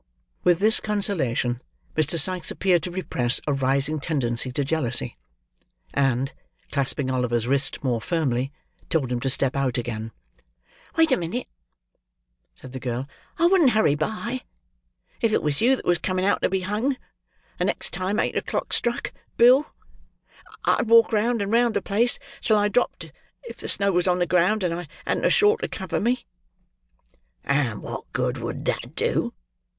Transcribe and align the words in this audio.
With 0.43 0.57
this 0.57 0.79
consolation, 0.79 1.61
Mr. 1.95 2.17
Sikes 2.17 2.49
appeared 2.49 2.81
to 2.81 2.89
repress 2.89 3.39
a 3.45 3.53
rising 3.53 3.99
tendency 3.99 4.51
to 4.53 4.63
jealousy, 4.65 5.15
and, 5.93 6.33
clasping 6.71 7.11
Oliver's 7.11 7.47
wrist 7.47 7.83
more 7.83 8.01
firmly, 8.01 8.51
told 8.89 9.11
him 9.11 9.19
to 9.19 9.29
step 9.29 9.55
out 9.55 9.77
again. 9.77 10.11
"Wait 10.95 11.11
a 11.11 11.17
minute!" 11.17 11.45
said 12.55 12.71
the 12.71 12.79
girl: 12.79 13.07
"I 13.37 13.45
wouldn't 13.45 13.73
hurry 13.73 13.93
by, 13.93 14.41
if 15.21 15.31
it 15.31 15.43
was 15.43 15.61
you 15.61 15.75
that 15.75 15.85
was 15.85 15.99
coming 15.99 16.25
out 16.25 16.41
to 16.41 16.49
be 16.49 16.61
hung, 16.61 16.97
the 17.59 17.65
next 17.65 17.93
time 17.93 18.19
eight 18.19 18.35
o'clock 18.35 18.73
struck, 18.73 19.13
Bill. 19.37 19.67
I'd 20.65 20.89
walk 20.89 21.13
round 21.13 21.43
and 21.43 21.51
round 21.51 21.75
the 21.75 21.81
place 21.83 22.17
till 22.41 22.57
I 22.57 22.69
dropped, 22.69 23.11
if 23.43 23.57
the 23.57 23.69
snow 23.69 23.91
was 23.91 24.07
on 24.07 24.17
the 24.17 24.25
ground, 24.25 24.63
and 24.63 24.73
I 24.73 24.87
hadn't 25.05 25.25
a 25.25 25.29
shawl 25.29 25.57
to 25.57 25.67
cover 25.67 25.99
me." 25.99 26.25
"And 27.43 27.83
what 27.83 28.11
good 28.13 28.39
would 28.39 28.65
that 28.65 28.95
do?" 28.95 29.35